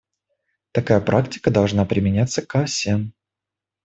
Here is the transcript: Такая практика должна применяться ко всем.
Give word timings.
Такая 0.71 0.99
практика 0.99 1.51
должна 1.51 1.85
применяться 1.85 2.41
ко 2.43 2.65
всем. 2.65 3.13